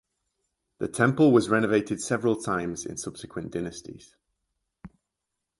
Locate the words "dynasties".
3.51-4.15